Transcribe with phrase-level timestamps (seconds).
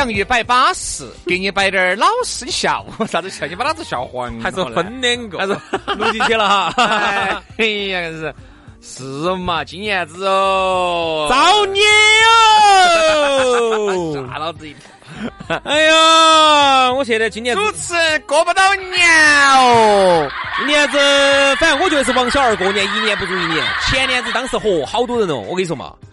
[0.00, 3.46] 洋芋摆巴适，给你摆点儿老实你笑， 啥子笑？
[3.46, 5.52] 你把老子笑黄了，还是分两个，还是
[5.94, 6.72] 录进去了哈。
[7.58, 8.32] 哎呀，是
[8.82, 11.82] 是嘛，今年子哦，造孽
[13.04, 14.26] 哦！
[14.32, 14.80] 吓老子一跳。
[15.64, 19.06] 哎呀，我现在今年子主持过不到年
[19.50, 20.26] 哦，
[20.56, 20.98] 今年子，
[21.60, 23.62] 反正我觉得是王小二过年一年不如一年。
[23.90, 26.08] 前年子当时嚯，好多人哦，我跟你说嘛，嗯，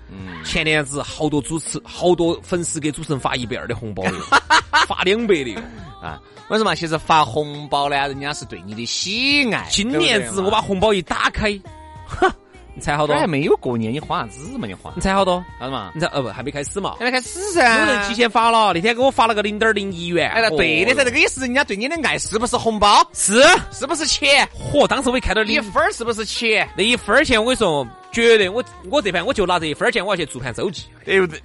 [0.47, 4.13] 前年子好多主持，好多粉丝给主持人发一百二的红包的，
[4.87, 5.61] 发两百的哟。
[6.01, 9.67] 啊，我说嘛，其实发红包呢，人家是对你的喜爱。
[9.69, 11.59] 今年子我把红包一打开，
[12.07, 12.31] 哼，
[12.75, 13.19] 你猜好多这？
[13.19, 14.67] 还没有过年，你花啥子嘛？
[14.67, 15.43] 你花你猜好多？
[15.59, 15.91] 啥子嘛？
[15.95, 16.95] 你猜呃不还没开始嘛？
[16.99, 17.87] 还没开始噻。
[17.87, 20.29] 有人提前发了，那天给我发了个零点零一元。
[20.29, 23.05] 哎，那对的噻，这个也是人家对你的爱，是不是红包？
[23.13, 23.41] 是，
[23.71, 24.47] 是不是钱？
[24.71, 24.87] 嚯！
[24.87, 26.69] 当时我一看到你一分儿是不是钱？
[26.77, 27.85] 那一分钱，我跟你说，
[28.25, 30.85] 绝对我我这盘我就拿这一分儿钱，我要去做盘周记。
[31.05, 31.39] 对不对？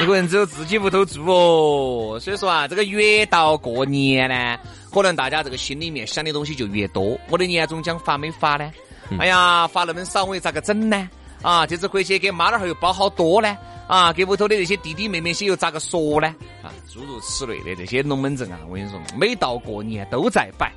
[0.00, 4.56] 一个人只有自己屋头住哦，所以说啊，这个越到过年呢，
[4.92, 7.18] 可能大家这个心里面想的东西就越多。
[7.28, 8.70] 我的年终奖发没发呢？
[9.18, 11.10] 哎呀，发那么少，我又咋个整呢？
[11.42, 13.58] 啊，这次回去给妈老汉儿又包好多呢？
[13.88, 16.32] 啊，给屋头的那些弟弟妹妹些又咋个说呢？
[16.62, 20.72] 啊，诸如此类的这些龙门阵啊，我跟你说，每到过年都在摆。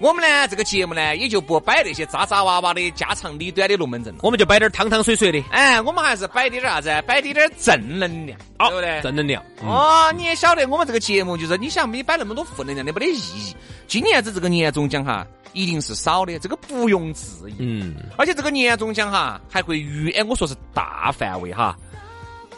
[0.00, 4.20] 我们呢，这个节目呢，也就不摆那些渣渣哇哇的家长里短的龙门阵了。
[4.22, 7.04] 我们就摆点汤汤水水的，哎，我们还是摆点儿啥子？
[7.04, 9.00] 摆点点正能量，对不对？
[9.02, 9.42] 正能量。
[9.60, 13.56] 哦，你也晓得，我们这个节目就是，你想没摆那么多负能量的，没得意义。
[13.88, 17.54] 今年子这个年终奖哈，一定是少的，这个不用质疑。
[17.58, 21.76] 嗯，而且这个年终奖哈，还会预，哎，我说是大范围哈。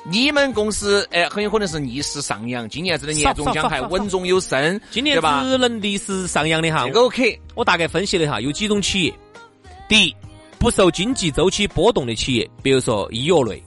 [0.04, 5.20] 你们公司哎，很有可能是逆势上扬，今年子的年终奖还稳中有升，今年？
[5.20, 6.92] 只能逆势上扬的哈这。
[6.92, 9.14] 个 OK，我大概分析了一下，有几种企业。
[9.88, 10.16] 第一，
[10.58, 13.62] 不受经济周期波动的企业，比如说医药类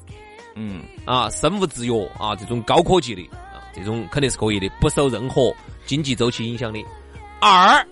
[0.55, 5.53] 嗯，啊、生物制药啊这种高科技的啊，这种肯定是可以的，不受任何
[5.85, 6.79] 经济周期影响的。
[7.39, 7.85] 二，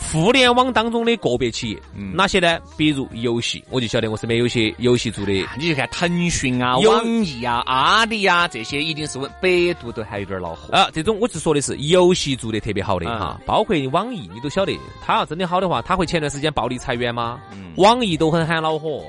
[0.00, 2.58] 互联网当中的个别企业，嗯哪些呢？
[2.76, 10.72] 比如游戏，我就晓得我身边有些游戏做的你就看腾讯啊、网易啊、阿里啊这些，一定是问，百度都还有点恼火。
[10.72, 17.40] 啊，这种我是说的是游戏做的特别好的嗯哈，包括网易，你都晓得，它要真的好的话，它会前段时间暴力裁员吗？
[17.52, 19.04] 嗯网易都很喊恼火。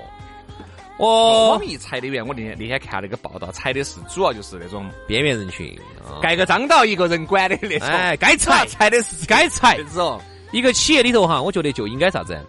[0.97, 5.73] 哦，哦网，易裁的员，我那天那天看那个报道，裁的是主要就是那种边缘人群，
[6.03, 9.83] 啊盖个章到一个人管的那种，哎，该裁 裁的是该裁这。
[9.95, 10.19] 种。
[10.51, 12.39] 一个企业里头哈，我觉得就应该啥子？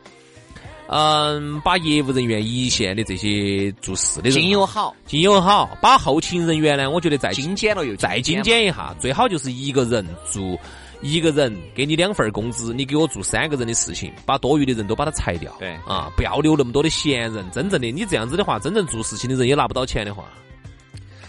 [0.93, 8.43] 嗯，把业务人员一线的这些做事的人经营好，经营好，把后勤人员呢，我觉得再精简了又再精。
[8.43, 10.59] 简一下，最好就是一个人做
[11.01, 15.55] 一个人给你两份儿工资，你给我做三个人的事情，把多余的人都把它裁掉。
[15.61, 17.49] 对啊，不要留那么多的闲人。
[17.53, 20.25] 真正的你这样子的话，真正做事情的人也拿不到钱的话，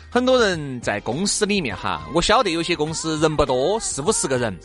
[0.09, 4.57] 很多人在公司里面哈，我晓得有些公司人不多，四五十个人。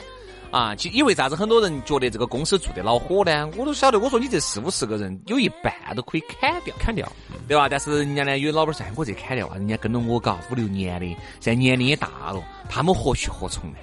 [0.56, 1.36] 啊，其因为啥子？
[1.36, 3.46] 很多人觉得这个公司做得恼火呢？
[3.58, 7.06] 我都晓得，我说你这四五十个人，有一半都可以砍掉，砍掉。
[7.46, 7.68] 对吧？
[7.68, 11.06] 但是人家呢，有老板说，哎我这砍掉啊，人家跟了我搞五六年的，
[11.40, 13.76] 现在年龄也大了，他们何去何从呢？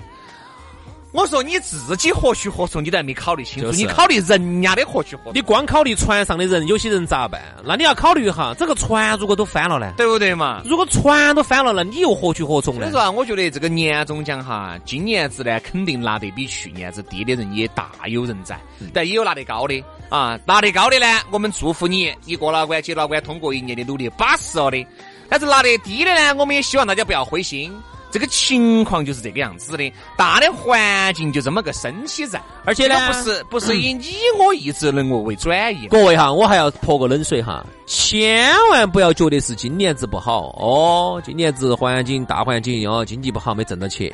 [1.13, 7.39] 我说你自己何去何从，你都还没考虑清楚，就是你考虑人家的何去何从，你光考虑船上的人，有些人咋办？
[7.63, 9.93] 那你要考虑哈，这个船如果都翻了呢？
[9.95, 10.63] 对不对嘛？
[10.65, 12.91] 如果船都翻了，那你又何去何从呢所以？
[12.91, 18.59] 说啊，我觉得这个年终奖哈，今年子呢肯定拿得比去年子低的人也大有人在，
[18.91, 24.83] 但也有拿得高的啊，拿得高的呢，我们祝福你，你过了关接了关，通过一年的努力巴适了的。
[25.29, 27.71] 但是拿得低的呢，我们也希望大家不要灰心。
[28.13, 35.87] 这个情况就是这个样子的，大的环境就这么个升起在，而且呢不是不是以你我意志能够为转移。
[35.87, 40.49] 各位哈，我还要泼个冷水哈，千万不要觉得是今年子不好。
[40.59, 44.13] 哦，今年子环境大环境哦，经济不好没挣到钱，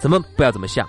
[0.00, 0.84] 怎么不要这么想。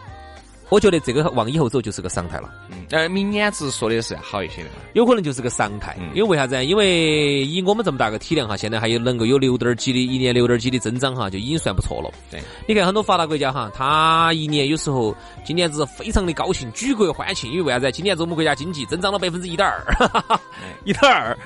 [0.74, 4.70] 我觉得这个往以后走就是个常态了，嗯，呃，明年子说的是要好一些的。
[4.94, 5.96] 有可能就是个常态。
[6.00, 6.66] 嗯因为为啥子？
[6.66, 12.10] 因为以我们这么大个体量哈，现在还有能够有六点几的一年六点几的增长哈，就已经算不错了。
[12.32, 15.16] 对，你看很多发达国家哈，他一年有时候
[15.46, 17.92] 今年子非常的高兴，举国欢庆，因为为啥子？
[17.92, 20.40] 今年子我们国家经济增长了百分之一点二，
[20.86, 21.38] 一点二，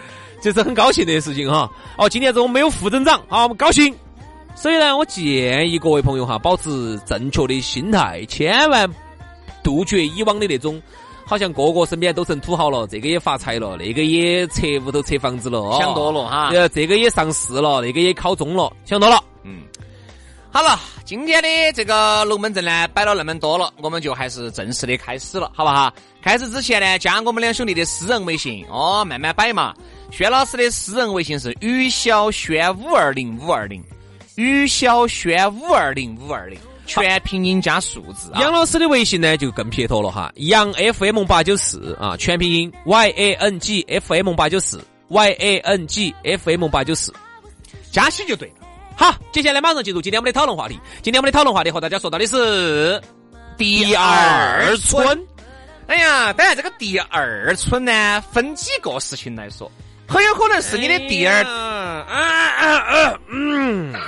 [0.41, 1.69] 这是很高兴的事情哈。
[1.97, 3.93] 哦，今年子我们没有负增长，好，我们高兴。
[4.55, 8.89] 所以呢，我建议各位朋友哈，保持正确的心态，千万
[9.67, 10.81] 杜绝以往的那种。
[11.29, 19.21] 好像个个身边都成土豪了，这个也发财了，那个也拆屋头拆房子了，哦想多了哈呃，这个也上市了，那个也考中了，想多了。
[19.43, 19.63] 嗯，
[20.49, 25.93] 好了，今天的这个龙门阵呢，摆了那么多了，我们就还是正式的开始了，好不好？
[26.21, 29.73] 开始之前呢，加我们两兄弟的私人微信哦，慢慢摆嘛。
[30.11, 33.83] 轩老师的私人微信是于小轩五二零五二零，
[34.37, 38.41] 于小轩五二零五二零，全拼音加数字啊。
[38.41, 47.13] 杨老师的微信呢就更撇脱了哈，杨 FM 八九四啊，全拼音 Y A N G F M 八九四，Y A N G F M 八九四。
[47.91, 48.67] 加起就对了。
[48.95, 50.79] 好，接下来马上进入今天我们的讨论话题。
[51.03, 53.01] 今天我们的讨论话题和大家说到的是
[53.57, 55.27] 第二春。
[55.87, 59.71] 哎呀，当然这个第二春呢，分几个事情来说，
[60.07, 61.43] 很有可能是你的第二。
[61.43, 63.93] 啊啊啊嗯。
[63.93, 63.99] 啊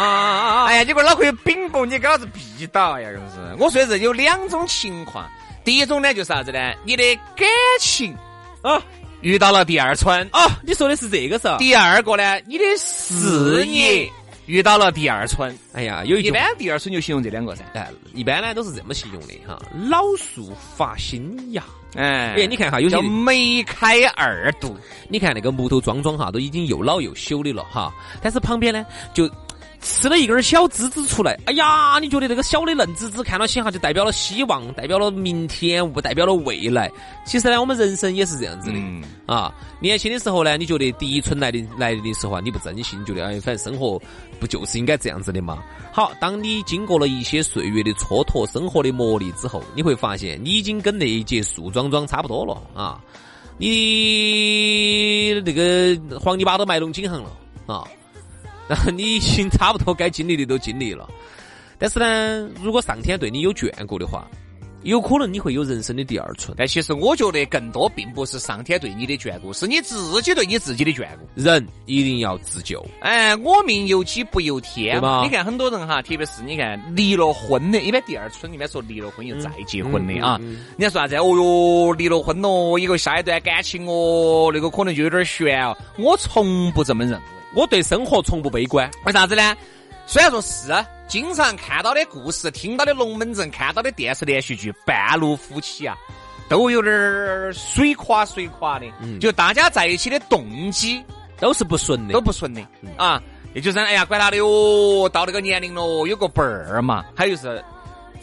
[0.66, 1.84] 哎呀，你个脑壳有饼不？
[1.84, 2.92] 你给老子闭到！
[2.92, 3.56] 哎呀，真是！
[3.58, 5.28] 我说的是有两种情况，
[5.64, 6.72] 第一种呢就是啥子呢？
[6.84, 7.02] 你的
[7.36, 7.46] 感
[7.80, 8.16] 情
[8.62, 8.80] 啊
[9.20, 10.46] 遇到了第二春；啊！
[10.64, 11.56] 你说的是这个噻？
[11.58, 14.10] 第二个呢，你的事业
[14.50, 15.56] 遇到了第二春。
[15.72, 17.64] 哎呀，有一一般第二春就形容这两个噻。
[17.74, 21.62] 哎，一般呢都是这么形容的哈，老树发新芽。
[21.94, 24.76] 哎哎，你看哈，有些叫梅开二度。
[25.08, 29.30] 你看那个木头桩桩哈，都已经又老又朽的了哈，但是旁边呢就。
[29.80, 36.90] 吃了一根小枝枝出来，哎呀，你觉得那个小的嫩枝枝看到起哈，就代表了希望，代表了明天，代表了未来。
[37.24, 39.52] 其实呢，我们人生也是这样子的、嗯啊。
[39.80, 44.00] 年轻的时候呢，你觉得第一春来的来的时候啊，你不珍惜，你觉得哎，反正生活
[44.38, 45.62] 不就是应该这样子的嘛？
[45.92, 53.00] 好，当你经过了一些岁月的蹉跎，生活的磨砺之后，你会发现你已经跟那一节树桩桩差不多了啊。
[53.56, 57.30] 你那个黄泥巴都埋拢颈行了
[57.66, 57.84] 啊，
[58.70, 61.08] 然后你已经差不多该经历的都经历了。
[61.76, 64.24] 但是呢，如果上天对你有眷顾的话，
[64.82, 66.54] 有可能你会有人生的第二春。
[66.56, 71.26] 但其实我觉得更多并不是上天对你的眷顾，是你自己对你自己的眷顾。
[71.34, 72.80] 人一定要自救。
[73.00, 80.38] 哎，我命由己不由天你看很多人哈，特别是你看离了婚的，一般第二春里面说离了婚又再结婚的啊。
[80.40, 81.16] 嗯嗯你看说啥子？
[81.16, 85.76] 哦哟，离了婚了，以后下一段感情哦，那个可能就有点悬哦。
[85.98, 87.39] 我从不这么认为。
[87.54, 88.90] 我对生活从不悲观。
[89.04, 89.56] 为啥子呢？
[90.06, 90.72] 虽然说是
[91.06, 95.96] 经常看到的故事、听到的龙门阵、看到的电视连续剧，半路夫妻啊，
[96.48, 98.86] 都有点儿水垮水垮的。
[99.20, 101.00] 就大家在一起的动机
[101.38, 102.60] 都是不顺的，都不顺的
[102.96, 103.22] 啊。
[103.52, 107.04] 也就是哎呀，管他的哦，到那个年龄了，有个伴儿嘛。
[107.14, 107.64] 还有就是，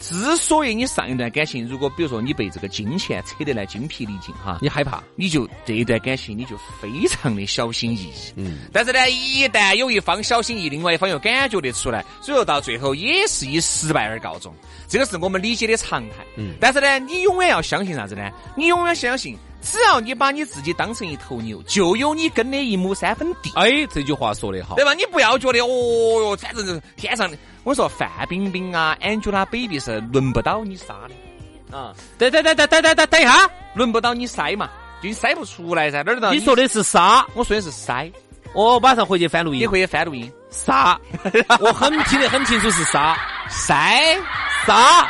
[0.00, 5.02] 之所以你上一段感情，如果比如说你被这个金钱扯得来精疲力尽哈，你害怕。
[5.16, 8.12] 你就这一段感情你就非常的小心翼翼。
[8.36, 14.54] 嗯，但是呢，一旦有一方小心翼翼，另外一方又感觉得出来，所以说到最后也是以失败而告终。
[14.86, 16.16] 这个是我们理解的常态。
[16.36, 18.30] 嗯但是呢，你永远要相信啥子呢？
[18.56, 23.52] 你永远相信，只要你把你自己当成一头牛，就有你耕的一亩三分地。
[23.56, 24.84] 哎，这句话说得好对。
[24.84, 24.94] 吧？
[24.94, 27.36] 你不要觉得哦哟，反正是天上的。
[27.64, 34.70] 我说范冰冰啊，Angelababy 是轮不到你杀的啊，等等等等等等等等一下，轮不到你筛嘛，
[35.02, 38.10] 就你筛不出来噻，哪儿到你说的是杀，我说的是筛，
[38.54, 39.60] 我马上回去翻录音。
[39.60, 40.98] 你回去翻录音，杀，
[41.60, 43.14] 我很听得很清楚是杀
[43.50, 44.18] 筛
[44.66, 45.06] 杀。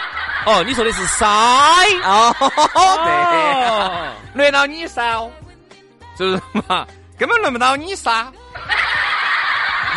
[0.49, 1.27] 哦，你说的是塞。
[2.05, 2.35] 哦，
[2.75, 5.31] 哦对，轮到你杀哦，
[6.17, 6.87] 是不是嘛？
[7.19, 8.33] 根本轮不到你杀。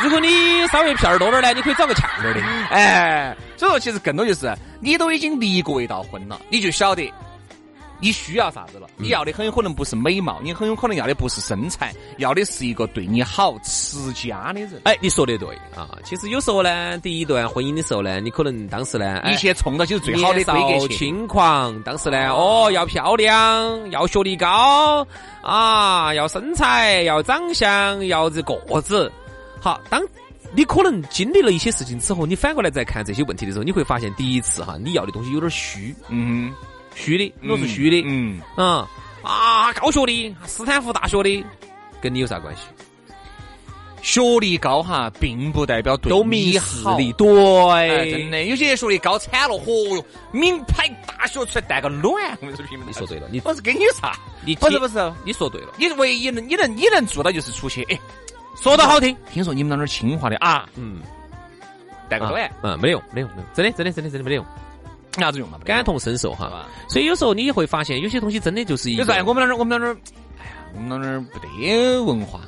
[0.04, 2.42] 如果你稍微片儿多点儿呢，你可以找个呛点儿的。
[2.72, 7.14] 哎，所以说其实更多就是你都已经离过一道婚了，你就晓得
[8.02, 8.88] 你需要啥子了。
[8.98, 14.82] 你要的很有可能不是美貌，你很有可能要的不是身材，要的是一个对你好、持家的人。
[14.84, 15.88] 哎，你说的对啊。
[16.04, 20.96] 其实有时候呢，第一段婚姻的时候呢，你可能当时呢，哎一切冲到就是最好的年少规格去。
[20.98, 25.06] 轻狂，当时呢，哦，要漂亮，要学历高
[25.44, 29.12] 啊，要身材，要长相，要这个子。
[29.60, 30.02] 好，当
[30.54, 36.52] 你可能经历了一些事情之后，你反过来再看这些问题的时候，你会发现，第一次哈，你要的东西有点虚，嗯
[36.96, 38.88] 虚的，都是虚的，嗯，嗯
[39.22, 41.46] 啊，高学历，斯坦福大学的，
[42.02, 42.64] 跟你有啥关系？
[44.02, 46.98] 学历高哈，并不代表对都你迷势好。
[46.98, 54.18] 力，哎，对，真的，有些人学历高惨了，嚯哟，名牌大学出来带个卵，我跟你说，你说对了，你我是跟你啥？
[54.44, 58.00] 你不是不是，你说对了，你唯一能你能你能做到就是出去，哎，
[58.60, 61.02] 说得好听，听说你们那儿清华的啊，嗯，
[62.10, 64.50] 带个卵，嗯，没得用，没得用，没用真的，真的，真的，真的没得用，有
[65.18, 65.58] 啥子用嘛？
[65.66, 66.66] 感同身受哈。
[66.88, 69.98] 所以有时候你会发现，有些东西真的就是一个就说哎，我们那儿我们那儿，
[70.40, 72.40] 哎呀，我们那儿不得文化，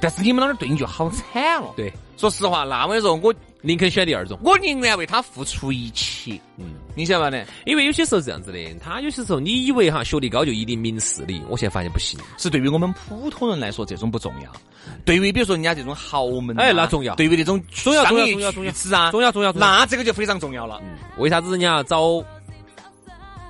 [0.00, 1.72] 但是你们那儿对你就好惨了。
[1.76, 7.44] 对，说实话，那我跟你说，我宁肯选第二种，我宁愿为他付出一切，嗯，你晓得吧呢？
[7.66, 12.18] 因为有些时候是这样子的，他有些时候你以为哈学历高就一定明事理，我现在发现不行。
[12.38, 14.50] 是对于我们普通人来说，这种不重要。
[15.04, 22.24] 对于比如说人家这种豪门啊，哎那重要对于那种重要重要重要重要啊，重要重要重要那这个就非常重要了，嗯，为啥子人家找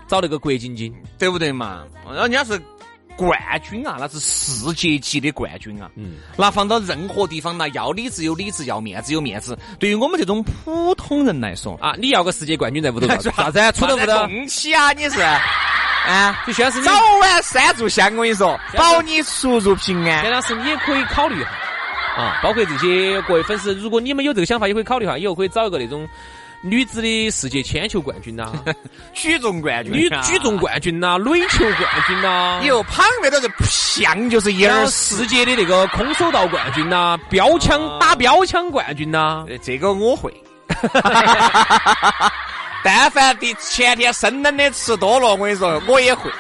[0.09, 0.93] 找那个郭晶晶？
[1.19, 1.85] 对不对嘛？
[2.05, 2.61] 然后人家是
[3.29, 5.91] 冠军啊，那是世界级的冠军啊。
[5.95, 9.59] 嗯，那放到任何地方，那要理智有理智，要面子有面子。
[9.79, 13.61] 对于我们这种普通人来说，啊，你要个世界冠军在屋头干 啥子？
[13.73, 14.91] 出头屋头，动起啊！
[14.93, 15.21] 你是
[16.09, 20.33] 啊，就宣是你早晚三炷香，我跟你说，保你出入平安田。
[20.33, 21.51] 老师，你也可以考虑一下
[22.17, 26.09] 啊，包括这些各位粉丝，如果你们有这个想法，也可以考虑一下，以后可以找一个那种
[26.63, 28.53] 女子的世界铅球冠军呐、
[29.15, 35.17] 举重冠军啊，女举重冠军呐、垒球冠军呐、以后旁边的这像就是一然后耳屎。
[35.17, 40.33] 世界的那个空手道冠军呐、标枪啊打标枪冠军呐、呃这个我会。
[42.83, 46.31] 但凡第前天生冷的吃多了，我跟你说，我也会。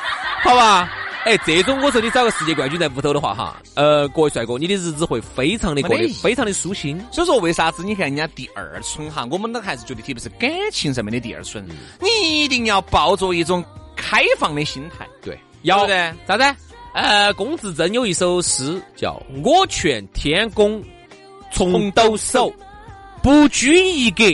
[0.43, 0.89] 好吧？
[1.25, 6.99] 哎，这种我说你找个世界冠军在屋头的话，哈，呃，各位帅哥，你的日子会非常的过得非常的舒心。
[7.13, 11.63] 所以说，为啥子你看人家第二春哈，我们都还是觉得特别是感情上面的第二春，
[12.01, 13.63] 你一定要抱着一种
[13.95, 15.07] 开放的心态。
[15.23, 16.13] 对，要不对？
[16.27, 16.45] 啥子？
[16.95, 20.83] 呃，龚自珍有一首诗叫“我劝天公
[21.53, 22.53] 重抖擞，
[23.23, 24.25] 不拘一格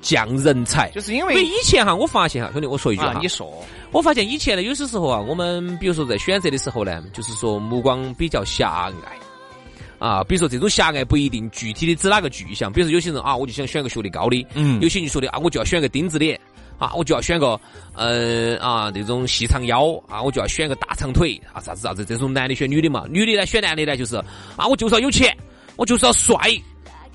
[0.00, 0.88] 降人才”。
[0.94, 3.50] 就是因因为为以前哈，我发现哈，兄弟，我说一句哈，啊，你说
[3.92, 9.08] 我发现以前呢，有些时候啊，我们比如说在选择的时候呢，就是说目光比较狭隘。
[9.98, 14.78] 啊，比如说这种狭隘不一定具体的指哪个具象，比如说有些人啊，我就想选个学历高的，嗯。
[14.82, 16.38] 有些人说的啊，我就要选个钉子脸，
[16.78, 17.58] 啊，我就要选个
[17.94, 19.98] 呃啊那种细长腰。
[20.06, 21.40] 啊，我就要选个大长腿。
[21.50, 24.16] 啊，啥子啥子，这种男的选女的嘛，女的呢选男的呢就是
[24.56, 25.34] 啊，我就是要有钱，
[25.76, 26.36] 我就是要帅。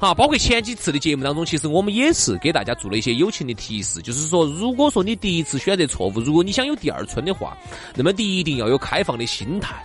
[0.01, 7.55] 好，包括前几次的节目当中，其实我们也是给大家做了一些友情的提示，就是说，如果说你第一次选择错误，如果你想有第二春的话，
[7.93, 9.75] 那么你一定要有开放的心态。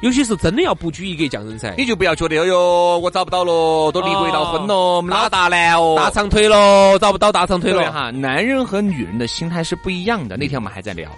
[0.00, 7.92] 有些时候真的要不拘一格降人才，你就不要觉得，哎呦，我找不到喽，都离过一道婚喽，我们老大难哦，大长腿喽，找不到大长腿了。
[7.92, 10.38] 哈，男人和女人的心态是不一样的。
[10.38, 11.10] 那天我们还在聊，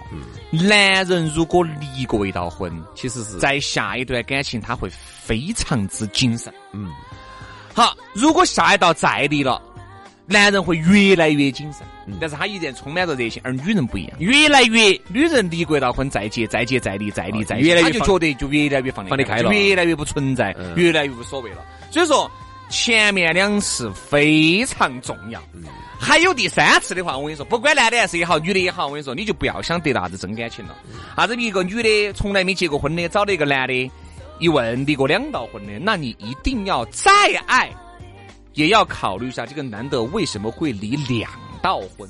[0.51, 6.53] 男人如果离过一道婚，其实是在下一段感情他会非常之谨慎。
[6.73, 6.89] 嗯，
[7.79, 9.61] 好，如果下一道再离了，
[10.25, 11.87] 男人会越来越谨慎，
[12.19, 14.11] 但是他依然充满着热情，而女人不一样。
[14.19, 21.63] 越来越女人离过一道婚，再结，再结，再离，再离，再结，越来越放他就觉得就越来越放放得开了越来越不存在，嗯越来越无所谓了。
[21.89, 22.29] 所以说，
[22.69, 25.41] 前面两次非常重要。
[25.53, 25.63] 嗯
[26.01, 30.75] 还有第三次的话，我跟你说，不管男的还是也好，女的也好，我跟你说，你就不要想得到啥子真感情了。
[30.91, 33.91] 嗯啥子一个女的从来没结过婚的，找了一个男的，
[34.39, 37.11] 一问离过两道婚的，那你一定要再
[37.45, 37.69] 爱，
[38.53, 41.29] 也要考虑一下这个男的为什么会离两
[41.61, 42.09] 道婚。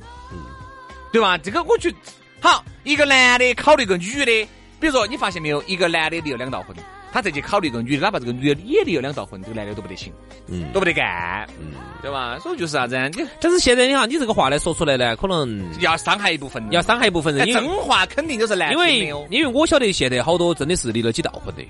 [1.11, 1.37] 对吧？
[1.39, 1.97] 这个我觉得
[2.39, 4.47] 好，一个男的考虑一个女的，
[4.79, 6.77] 比如说你发现没有，一个男的离了两道婚，
[7.11, 10.13] 他再去考虑一个女的，哪怕这个女的也离了两道婚，这个男的都不得行，
[10.47, 11.73] 嗯都不得干，嗯。
[12.01, 12.39] 对吧？
[12.39, 13.09] 所以就是啥子啊？
[13.09, 21.63] 你但是现在你看，你这个话呢说出来呢，可能要伤害一部分，要伤害一部分人，真话肯定就是难因为因为我晓得现在好多真的是离了几道婚的，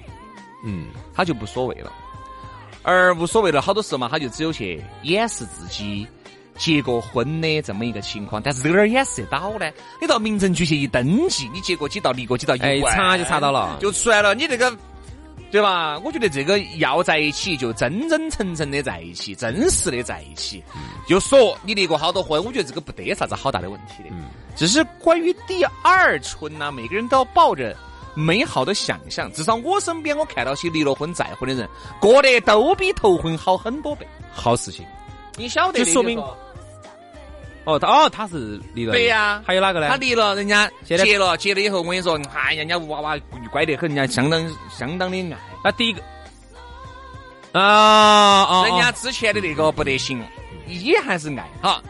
[0.63, 1.91] 嗯，他就无所谓了。
[2.81, 6.07] 而无所谓了，好多时候嘛，他就只有去掩饰自己
[6.57, 8.41] 结过婚的这么一个情况。
[8.41, 9.69] 但是这个哪儿掩饰得到呢？
[10.01, 14.33] 你到民政局去一登记，你结过几道，离过几道，一查就查到了，就出来了。
[14.33, 14.75] 你这个
[15.51, 15.99] 对吧？
[15.99, 20.63] 我觉得这个要在一起，就真真诚诚的在一起，真实的在一起。
[21.07, 24.09] 就说你离过好多婚，我觉得这个不得啥子好大的问题的。
[24.55, 27.75] 只是关于第二春呢、每个人都要抱着
[28.13, 29.31] 美好的想象。
[29.33, 31.67] 至少我身边我看到些离了婚再婚的人，
[31.99, 34.07] 过得都比头婚好很多倍。
[34.31, 34.85] 好事情。
[35.37, 36.21] 你晓得的就说明
[37.65, 38.93] 哦，他哦他是离了。
[38.93, 39.89] 对呀还有哪个呢？
[39.89, 43.17] 他离了，人家现在结了，结了以后，我跟你说，哎呀，人家娃娃
[43.51, 45.37] 乖得很，人家相当相当的爱。
[45.63, 46.01] 那第一个
[47.51, 50.23] 啊啊，人家之前的那个不得行，
[50.67, 51.81] 也还是爱哈。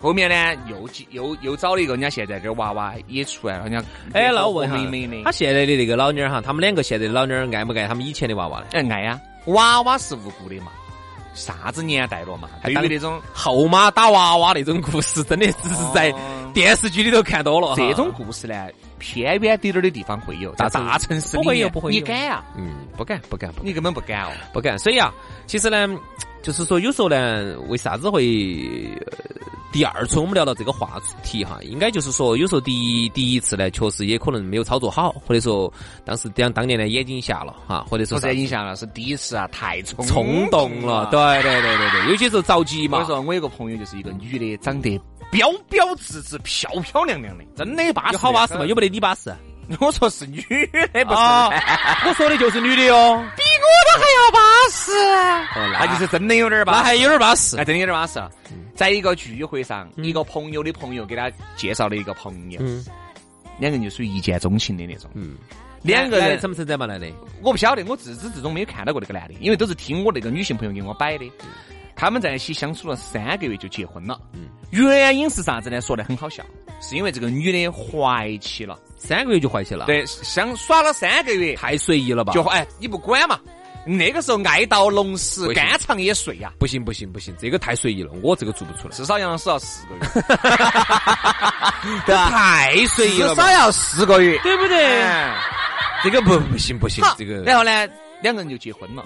[0.00, 8.66] 后面呢，又结又又找了一个，人家现在这娃娃也出来了，人家哎，那我问美哈，他现在的那个老妞儿哈，他们两个现在的老妞儿爱不爱他们以前的娃娃呢？
[8.72, 10.70] 哎爱呀，娃娃是无辜的嘛，
[11.34, 12.48] 啥子年代了嘛？
[12.62, 17.74] 还有那种后妈打娃娃那种故事，真的只是在哦电视剧里头看多了。
[17.76, 22.44] 这种故事呢，偏远点点儿的地方会有，在大城市不会有不会有你敢啊？
[22.56, 24.30] 嗯，不敢不敢不敢你根本不敢哦。
[24.52, 24.78] 不敢。
[24.78, 25.12] 所以啊，
[25.46, 25.86] 其实呢，
[26.46, 28.22] 就是说有时候呢，为啥子会、
[29.10, 29.36] 呃
[29.72, 35.70] 第二次我们聊到这个话题哈，应该就是说有时候第一第一次呢，确实也可能没有操作好，或者说
[36.02, 43.20] 当时当当年呢眼睛瞎了哈，或者说不是啥影响了，是第一次啊，太冲冲动了，对对对对对，有些时候着急嘛我跟你。
[43.20, 44.98] 说，我有个朋友就是一个女的，长得
[45.30, 48.12] 标标致致、漂漂亮亮的，真的巴适。
[48.12, 48.64] 有好巴适嘛？
[48.64, 49.34] 有没得你巴适？
[49.80, 50.40] 我说是女
[50.94, 51.20] 的，不是。
[51.20, 51.50] 啊
[52.06, 53.22] 我说的就是女的哟。
[53.86, 54.38] 都还要巴
[54.70, 54.92] 适，
[55.58, 57.64] 哦那就是真的有点巴适，那还有点巴适还。
[57.64, 58.20] 真的有点巴适。
[58.74, 62.84] 在一个聚会上，一个朋友的朋友给他介绍了一个朋友，嗯
[63.58, 65.10] 两个人就属于一见钟情的那种。
[65.14, 65.36] 嗯，
[65.82, 67.10] 两个人来的成不成长嘛来的？
[67.42, 71.24] 我不晓得，我自始至终没有看到过那个男的，因为都是听我那个女性朋友给我摆的。
[71.98, 74.20] 他们在一起相处了三个月就结婚了。
[74.34, 75.80] 嗯原因是啥子呢？
[75.80, 76.44] 说的很好笑，
[76.82, 82.34] 是因为这个女的怀起了，三个月就怀起了，，对，相耍了三个月太随意了吧？
[82.34, 83.40] 就哎，你不管嘛。
[83.86, 88.94] 那个时候爱到浓时，肝肠也碎呀、不行不行不行，这个太随意了，我这个做不出来。
[88.94, 90.00] 至少杨老师要四个月，
[92.04, 94.84] 对太随意了吧，至少要四个月，对不对？
[95.02, 95.34] 哎。
[96.04, 97.42] 这个不不行不行，，这个。
[97.42, 97.88] 然后呢，
[98.22, 99.04] 两个人就结婚了，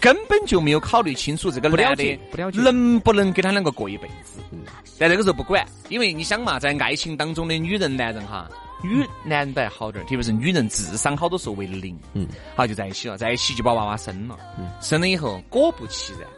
[0.00, 2.60] 根本就没有考虑清楚这个不了男的解不了解。
[2.60, 4.40] 能不能跟他两个过一辈子。
[4.52, 4.60] 嗯。
[4.98, 8.48] 但那个时候不管，因为你想嘛，在爱情当中的女人、男人哈，
[8.82, 16.28] 女男人都还好点儿，特别是女人智商好多时候为零，嗯，好就在一起了，在一起就把娃娃生了，嗯生了以后果不其然，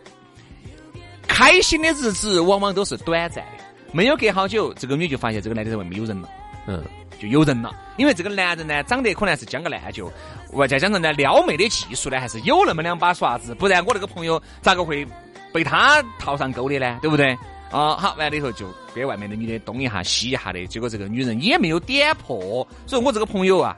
[1.26, 6.28] 开心的日子往往都是短暂的，没有隔好久，这个女就发现这个男的在外面有人了。
[6.66, 6.80] 嗯，
[7.18, 7.74] 就有人了。
[7.96, 10.10] 因为这个男人呢，长得可能还是将个烂就，
[10.52, 15.04] 外再加上呢撩妹的技术呢，还是有那么两把刷子，不然我那个朋友咋个会
[15.52, 16.98] 被他套上钩的呢？
[17.02, 17.36] 对不对？
[17.72, 23.74] 啊，好，完了以后就给外面的女的东一下西一下的，结果这个女人也没有点破，所以我这个朋友啊，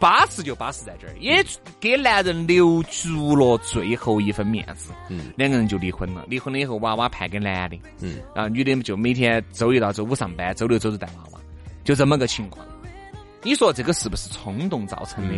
[0.00, 1.44] 巴适就巴适在这儿，也
[1.78, 4.90] 给男人留足了最后一分面子。
[5.10, 11.40] 嗯，两个人就离婚了，离婚了以后，娃娃判给男的，嗯，然后，女的就每天周一到周五上班，周六周日带娃娃，
[11.84, 12.66] 就这么个情况。
[13.44, 15.34] 你说这个是不是冲动造成的？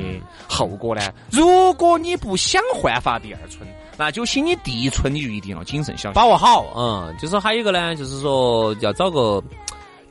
[0.48, 1.02] 后果呢？
[1.30, 6.14] 如果你不想焕发第二春，那就请你第一春你就一定要谨慎小心。
[6.14, 9.42] 把握好，嗯，就是说还有一个呢，就是说要找个，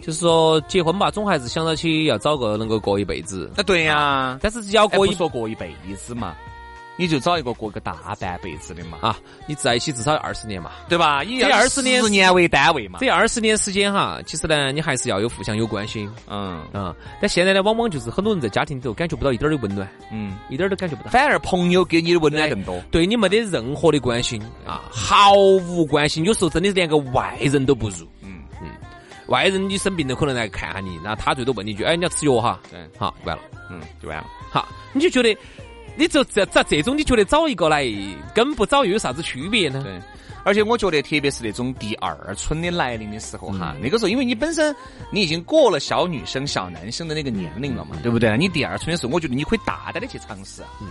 [0.02, 6.36] 就是说结婚吧，总还是想到起要找个能够过一辈子，啊，对呀、但是只要过一说过一辈子嘛，
[6.98, 11.24] 你就找一个过个大半辈子的嘛，啊，你在一起至少二十年嘛，对吧？
[11.24, 13.00] 以这20年十年为单位嘛。
[13.00, 16.96] 这二十年时间哈，其实呢，你还是要有互相有关心嗯啊。
[17.22, 21.10] 但现在呢，往往就是很多人在家庭里头感觉不到一点的温暖，嗯，一点都感觉不到。
[21.10, 22.82] 反而朋友给你的温暖更多。
[22.92, 28.08] 对你没得任何的关心啊，毫无关心，有时候真的是连个外人都不如。
[28.22, 28.70] 嗯嗯，
[29.28, 32.60] 外人你生病了可能来看下你，然后他最多问你一句，哎，你要吃药哈？
[32.72, 34.26] 对，好，完了，嗯，就完了。
[34.50, 35.38] 好，你就觉得，
[35.96, 37.86] 你就这这这种，你觉得找一个来
[38.34, 39.82] 跟不找又有啥子区别呢？
[39.84, 40.00] 对，
[40.44, 44.76] 而且我觉得，特别是那种第二春的来临的时候哈，那个时候，因为你本身
[45.12, 48.38] 你已经过了小女生、小男生的那个年龄了嘛，对不对？
[48.38, 50.62] 你第二春的时候，我觉得你可以大胆的去尝试。
[50.82, 50.88] 嗯，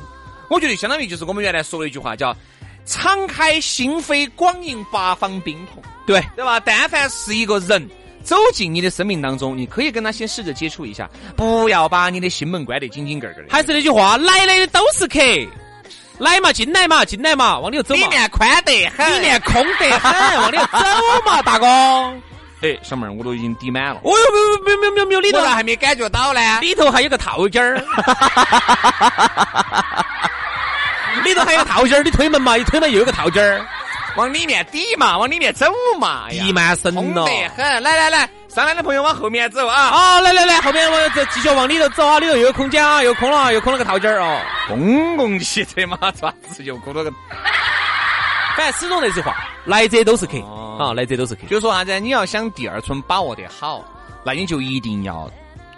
[0.49, 2.35] 我觉得相当于就是我们原来说的一句话叫
[2.87, 6.59] “敞开心扉，广迎八方宾朋”，对，对吧？
[6.61, 7.89] 但凡是一个人。
[8.25, 13.49] 走进你的生命当中，你可以跟他先试着接触一下，不要把你的心门关得紧紧个个的。
[13.51, 15.21] 还是那句话，来的都是客，
[16.19, 18.01] 来嘛，进来嘛，进来嘛，往里头走嘛。
[18.01, 20.79] 里，面宽得很，里面空得很， 往里头走
[21.27, 21.67] 嘛，大哥。
[21.67, 22.15] 哦
[22.63, 24.17] 哎，小妹儿，我都已经抵满了，哦哟，
[24.65, 26.41] 没有没有没有没有没有，里头咋还没感觉到呢？
[26.63, 27.75] 里头还有个套间儿，
[31.25, 33.67] 里头还有个套间儿，你推门嘛，一推门又有个套间儿，
[34.17, 35.67] 往里面抵嘛，往里面走
[35.99, 37.03] 嘛，哎呀地满身了。
[37.03, 37.83] 空得很。
[37.83, 39.91] 来来来，上来的朋友往后面走啊！
[39.91, 44.41] 好，来来来，后面我这继续往里头走啊，里头又有空间啊，又空了，又空了个套间儿哦。
[44.69, 47.13] 公共汽车嘛，爪子又空了个。
[48.57, 51.47] 反正始终那句话，来者都是客哦啊，来者都是客。
[51.49, 51.99] 就说啥子？
[51.99, 53.85] 你要想第二春把握得好，
[54.25, 55.29] 那你就一定要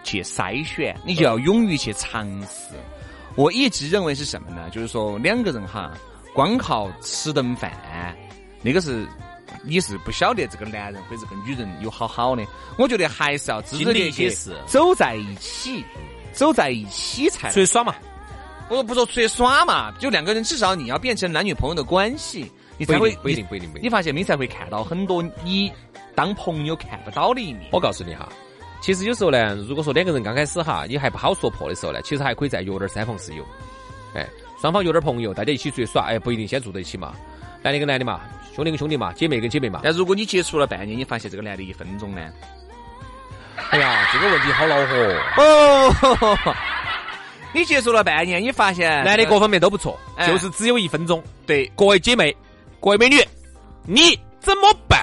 [0.05, 2.75] 去筛选，你就要勇于去尝试。
[3.35, 4.69] 我一直认为是什么呢？
[4.71, 5.91] 就是说两个人哈，
[6.35, 7.73] 光靠吃顿饭，
[8.67, 9.07] 那个是
[9.63, 12.45] 你是不晓得这个男人或者这个女人有好好的。
[12.77, 15.85] 我觉得还是要知经历得去一些事走在一起，
[16.33, 17.95] 走在一起才出去耍嘛，
[18.69, 25.73] 我不说出去耍嘛，就两个人至少你要变成男女朋友的关系，你才会不一定不一定不一定你发现你才会看到很多你
[26.17, 27.69] 当朋友看不到的一面。
[27.71, 28.29] 我告诉你哈，
[28.81, 33.45] 其实有时候呢，如果说两个人刚开始哈，你还不好说破的时候呢，其实还可以再约点三朋四友，
[34.15, 34.27] 哎，
[34.61, 37.15] 双方约点朋友，大家一起出去耍，哎，不一定先住在一起嘛，
[37.63, 38.21] 男的跟男的嘛，
[38.57, 39.81] 兄弟跟兄弟嘛，姐妹跟姐妹嘛。
[39.85, 42.23] 但如果你接触了半年，你发现这个男的一分钟呢？
[43.71, 44.97] 哎呀，这个问题好恼火。
[45.43, 46.55] 哦，
[47.53, 51.23] 你接触了半年，你发现男的各方面都不错，哎就是只有一分钟。
[51.47, 52.35] 对，各位姐妹，
[52.81, 53.23] 各位美女，
[53.85, 54.99] 你怎么办？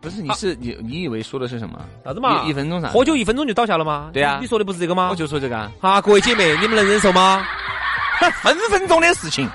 [0.00, 1.78] 不是你是你你以为说的是什么？
[2.04, 2.42] 啥子嘛？
[2.44, 2.88] 一一分钟啥？
[2.88, 4.10] 喝酒一分钟就倒下了吗？
[4.12, 5.08] 对啊你你说的不是这个吗？
[5.10, 7.46] 我就说这个啊，啊，各位姐妹，你们能忍受吗？
[8.42, 9.48] 分 分钟的事情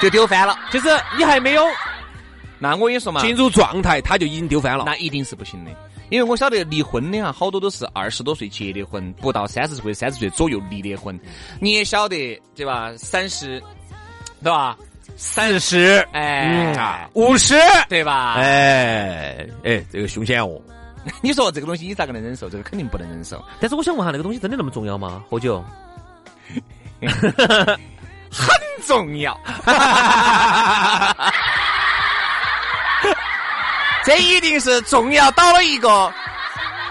[0.00, 0.56] 就丢翻了。
[0.72, 1.64] 就是你还没有
[2.70, 4.84] 那我跟你说嘛，进入状态，他就已经丢翻了。
[4.86, 5.70] 那一定是不行的。
[6.10, 11.18] 因为我晓得离婚的啊，好多都是二十多岁结的婚，不到三十岁、三十岁左右离的婚。
[11.60, 12.92] 你也晓得对吧？
[12.96, 13.62] 三十，
[14.42, 14.76] 对吧？
[15.16, 17.54] 三十，哎，啊，五十，
[17.88, 18.34] 对吧？
[18.34, 20.60] 哎哎，这个凶险哦。
[21.20, 22.48] 你说这个东西你咋个能忍受？
[22.48, 23.42] 这个肯定不能忍受。
[23.60, 25.22] 但是我想问下，那个东西真的那么重要吗？
[25.28, 25.62] 喝酒？
[28.30, 28.48] 很
[28.86, 29.38] 重要。
[34.04, 36.12] 这一定是重要到了一个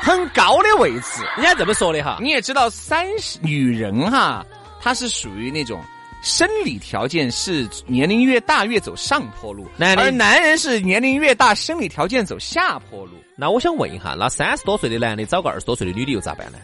[0.02, 1.24] 很高的位置。
[1.38, 2.18] 人家这么说的哈。
[2.22, 4.46] 你也知道，三十女人哈，
[4.82, 5.82] 她是属于那种
[6.22, 13.12] 生理条件是年龄越大越走上坡路，男而男人是年龄越大生理条件走下坡路。
[13.36, 16.58] 那我想问一下，那三十多岁的男的找个二十多岁的女的又咋办呢？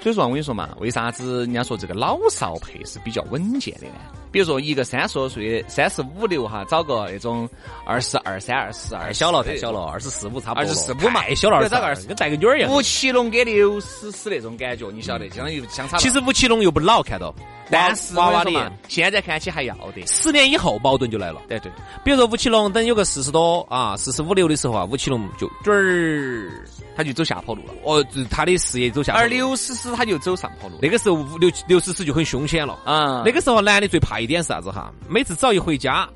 [0.00, 3.94] 所以说啊，我跟你说嘛，为啥子人家说这个老少配是比较稳健的呢？
[4.36, 7.48] 比如说一个三十多岁的、三十五六哈，找个那种
[7.86, 9.72] 二十二三、二十二，太小了，太小。
[9.72, 10.74] 了，二十四五差不多了。
[10.74, 12.70] 24 25嘛太小了，找个二十，跟带个女儿一样。
[12.70, 15.96] 吴奇隆跟刘诗诗那种感觉，你晓得，相当于相差。
[15.96, 17.34] 其实吴奇隆又不老，看到，
[17.70, 20.06] 但是娃娃脸，现在看起还要得。
[20.06, 21.40] 十年以后矛盾就来了。
[21.48, 21.72] 对对，
[22.04, 26.64] 比如说吴奇隆等有个四十多啊，四十五六的时候啊，吴奇隆就准儿，
[26.96, 27.72] 他就走下坡路了。
[27.82, 29.24] 哦，他的事业走下坡路。
[29.24, 30.78] 而刘诗诗他就走上坡路。
[30.80, 32.78] 那个时候吴刘刘诗诗就很凶险了。
[32.84, 34.92] 啊，那个时候男的最怕一点是啥子哈？
[35.08, 36.08] 每次只要一回家，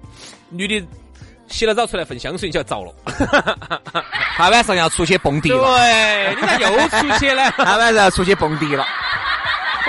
[0.51, 0.87] 女的
[1.49, 2.95] 洗了澡出来喷香水，你就要着了。
[4.37, 7.51] 他晚上要出去蹦迪了，对，你咋又出去呢？
[7.59, 8.87] 他晚上要出去蹦迪了。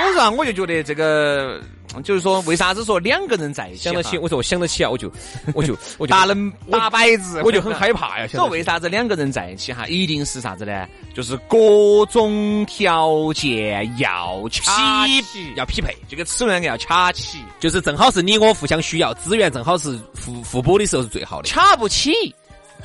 [0.07, 1.61] 我说啊，我就觉得这个，
[2.03, 5.11] 就是说，为啥子说两个人在一起，想得起，我说我想得起啊，我就
[5.53, 8.27] 我就我就 打能打摆子，我就很害怕呀。
[8.27, 10.87] 说为啥子两个人在一起哈，一定是啥子呢？
[11.13, 21.47] 就是各种条件要掐匹起，要匹配，这个齿轮要掐起，就是正好是你我互相需要，资源正好是互互补的时候是最好的。
[21.47, 22.13] 掐不起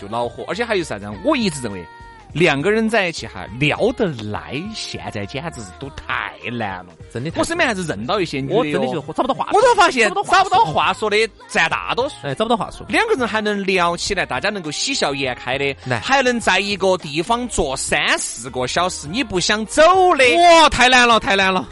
[0.01, 0.45] 就恼火。
[0.49, 1.11] 而且还有啥子？
[1.25, 1.85] 我一直认为。
[2.33, 6.93] 两个人在一起哈，聊得来，现在简直是都太难了。
[7.13, 11.17] 真的我身边还是认到一些女的我真的就找不到话说，我都发现找找不到，话说的
[11.49, 12.15] 占大多数。
[12.23, 12.87] 哎，找不到话说。
[12.89, 19.83] 两个人还能聊起来，大家能够喜笑颜开的，还能在一个地方坐三四个小时，你不想走
[20.17, 21.67] 的，哇，太难了，太难了。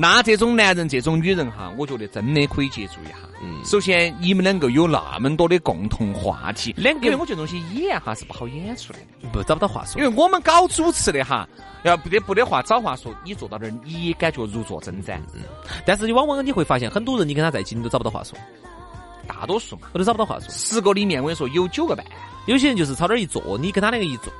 [0.00, 3.14] 那这种男人、这种女人哈，我觉得真的可以接触一下。
[3.42, 9.28] 嗯，首先你们两个有那么多的共同话题，两个因为我觉得东西演哈是不好演出来的。
[9.32, 10.08] 不找不到话说因。
[10.08, 11.48] 为我们搞主持的哈，
[11.82, 15.18] 要不得不得话找话说，你坐到那儿你也感觉如坐针毡。
[15.34, 15.42] 嗯，
[15.84, 18.38] 但是你往往你会发现，很多人你跟他在一起，你都找不到话说，
[19.26, 20.48] 大多数嘛，我都找不到话说。
[20.48, 22.06] 十个里面我跟你说有九个半
[22.46, 24.32] 有些人就是朝那儿一坐，你跟他两个一坐，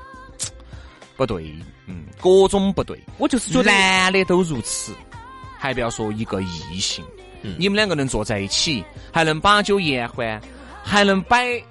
[1.17, 1.53] 不对，
[1.85, 2.97] 嗯，各种不对。
[3.17, 4.93] 我就是觉得男的都如此，
[5.59, 7.03] 还不要说一个异性，
[7.43, 10.41] 嗯你们两个能坐在一起，还能把酒言欢，
[10.83, 11.61] 还能摆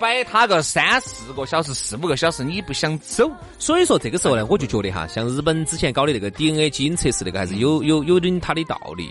[0.00, 9.10] 摆他个三四个小时、四五个小时，你不想走，所以说这个时候呢，我就觉得哈，像日本之前搞的那个 DNA 基因测试那个，还是有有有点它的道理。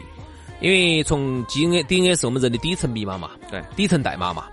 [0.59, 4.45] 因为从基因 DNA 是我们人的底层密码嘛，对底层代码嘛。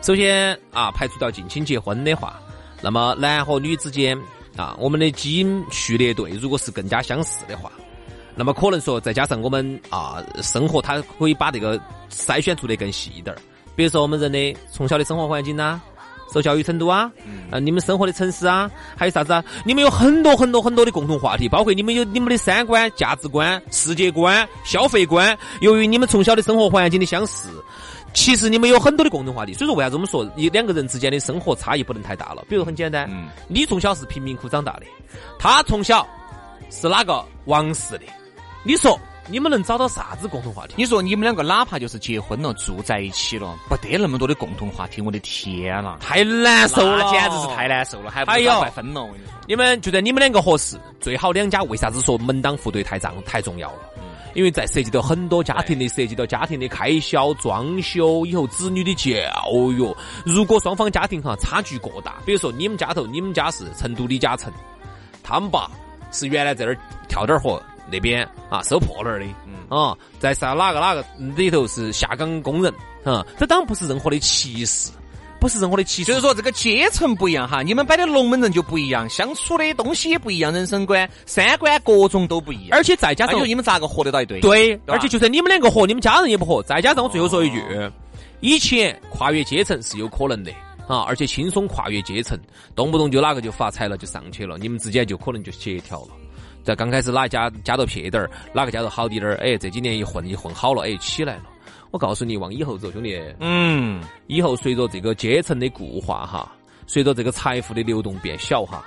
[0.00, 2.40] 首先啊，排除掉近亲结婚的话，
[2.80, 4.18] 那么男和女之间
[4.56, 7.70] 啊，我们的基因序列对如果是更加相似的话，
[8.34, 11.78] 那么可能说再加上我们啊生活，它可以把这个
[12.10, 13.38] 筛选做得更细一点儿。
[13.76, 15.80] 比如说我们人的从小的生活环境呐、
[16.32, 17.10] 受教育程度啊，
[17.50, 19.44] 啊，你们生活的城市啊，还有啥子啊？
[19.64, 25.36] 你们有很多很多很多的共同话题，包括你们有你们的三观、价值观、世界观、消费观。
[25.60, 27.48] 由于你们从小的生活环境的相似，
[28.14, 29.52] 其实你们有很多的共同话题。
[29.54, 32.44] 所以说，为啥子我们说一两个人之间的生活差异不能太大了？
[32.48, 34.82] 比如很简单，嗯你从小是贫民窟长大的，
[35.38, 36.06] 他从小
[36.70, 38.04] 是哪个王室的？
[38.64, 38.98] 你说
[39.28, 40.74] 你们能找到啥子共同话题？
[40.76, 49.08] 你说你们两个哪怕就是结婚了，住在一起了，不得那么多的共同话题，我的天呐，太难受了，简直是太难受了，还不哎呦如快分了。
[49.46, 53.78] 你们觉得你们两个合适，最好两家为啥子说门当户对太重太重要了？
[54.34, 59.12] 因为在涉及到很多家庭的，涉及到家庭的开销、装修，以后子女的教
[59.72, 59.94] 育。
[60.24, 64.50] 如果双方家庭哈差距过大，比如说你们家头，你们家是成都李嘉诚，
[65.22, 65.70] 他们爸
[66.10, 69.26] 是原来在那儿跳点儿河那边啊收破烂儿的，
[69.68, 71.04] 啊，在啥哪个哪个
[71.36, 72.72] 里头是下岗工人
[73.04, 74.90] 啊，这当然不是任何的歧视，
[75.38, 82.78] 不是任何的歧视，就是说这个阶层不一样哈，你们摆的龙门阵就不一样，相处的东西也不一样，人生观、三观各种都不一样。
[82.78, 84.40] 而且再加上你们咋个合得到一堆？
[84.40, 86.62] 对，吧而且就算你们两个合，你们家人也不合。
[86.62, 87.62] 再加上我最后说一句，
[88.40, 90.50] 以前跨越阶层是有可能的
[90.88, 92.38] 啊，而且轻松跨越阶层，
[92.74, 96.08] 动不动就哪个就发财了，就上去了，你们之间就可能就协调了。
[96.62, 101.44] 在刚开始哪家家头撇点儿，哪个家头好滴点儿，哎，这几年一混一混好了，哎，起来了。
[101.90, 106.50] 我告诉你，往以后走，兄弟，嗯，以后随着这个阶层的固化哈，
[106.86, 108.82] 随着这个财富的流动变小哈，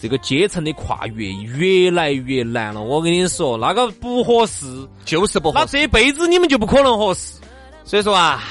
[0.00, 2.80] 这个阶层的跨越越来越难了。
[2.80, 4.66] 我跟你说，那个不合适。
[5.04, 5.64] 就是不合适。
[5.64, 7.40] 那这辈子你们就不可能合适。
[7.84, 8.44] 所以说啊，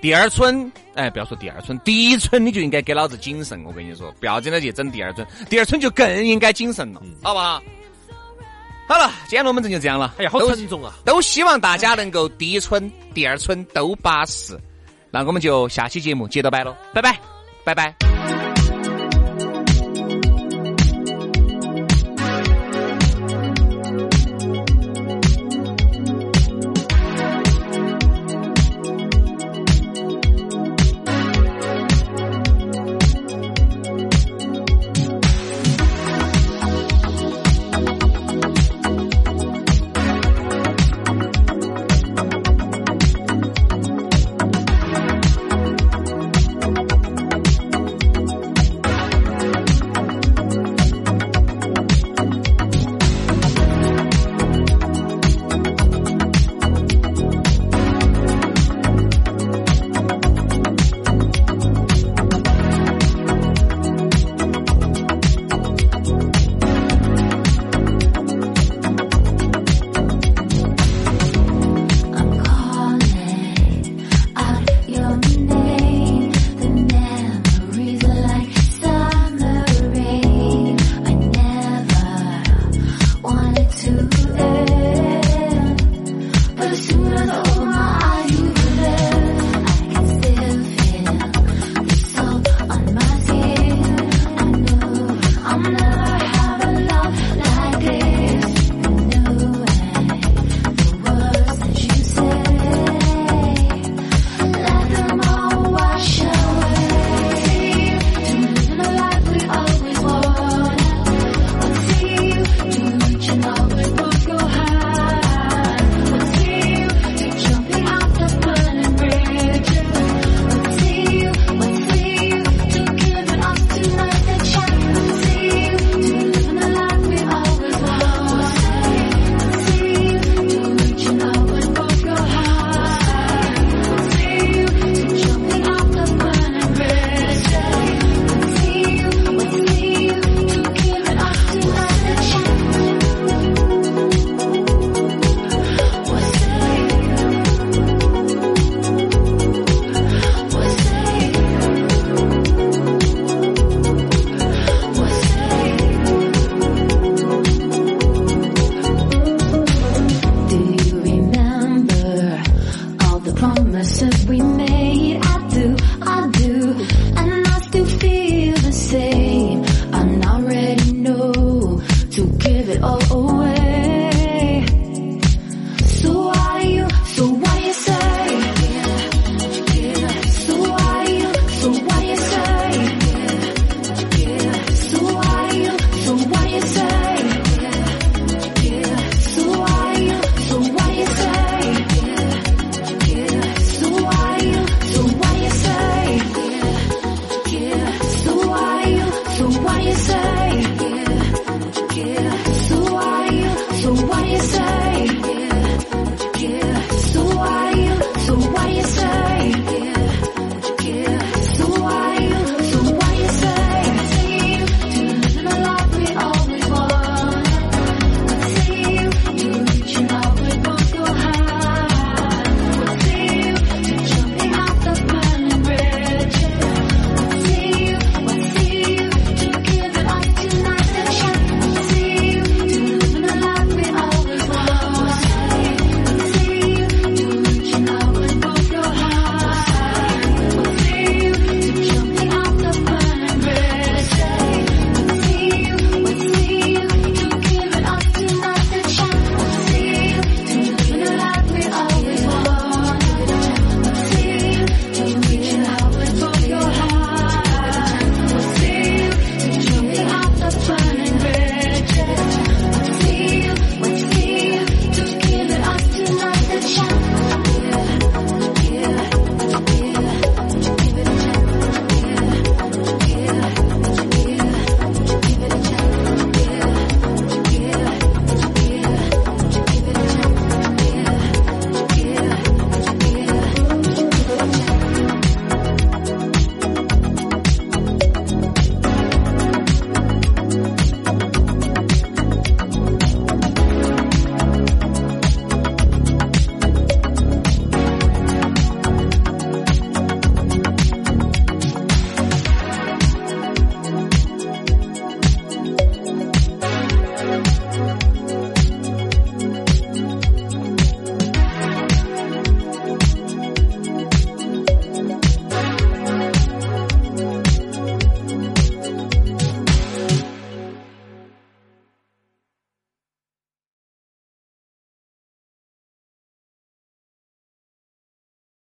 [0.00, 3.62] 第二春，哎，不要说第二春，第一春你就应该给老子谨慎。
[3.64, 7.62] 我跟你说，不要真的去整第二春，第二春就更应该谨慎了，好不好？
[8.88, 10.14] 好了，今天龙门阵就这样了。
[10.18, 10.94] 哎呀，好沉重啊！
[11.04, 14.58] 都希望大家能够第一春、第二春都巴适。
[15.10, 17.18] 那我们就下期节目接着摆喽，拜拜，
[17.64, 18.35] 拜拜。